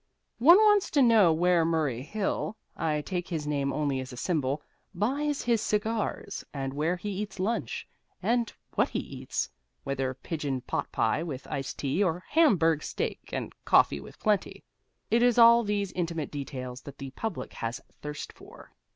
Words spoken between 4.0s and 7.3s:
a symbol) buys his cigars, and where he